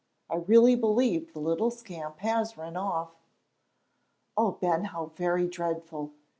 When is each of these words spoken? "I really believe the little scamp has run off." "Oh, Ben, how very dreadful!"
"I 0.31 0.37
really 0.37 0.73
believe 0.75 1.31
the 1.31 1.39
little 1.39 1.69
scamp 1.69 2.21
has 2.21 2.57
run 2.57 2.75
off." 2.75 3.11
"Oh, 4.35 4.53
Ben, 4.53 4.85
how 4.85 5.11
very 5.15 5.45
dreadful!" 5.47 6.13